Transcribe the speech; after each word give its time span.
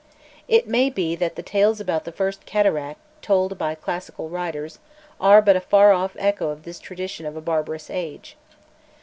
It 0.47 0.67
may 0.67 0.89
be 0.89 1.15
that 1.17 1.35
the 1.35 1.43
tales 1.43 1.79
about 1.79 2.05
the 2.05 2.11
first 2.11 2.47
cataract 2.47 2.99
told 3.21 3.59
by 3.59 3.75
classic 3.75 4.15
writers 4.17 4.79
are 5.19 5.43
but 5.43 5.55
a 5.55 5.61
far 5.61 5.91
off 5.93 6.15
echo 6.17 6.49
of 6.49 6.63
this 6.63 6.79
tradition 6.79 7.27
of 7.27 7.35
a 7.35 7.39
barbarous 7.41 7.87
age. 7.87 8.35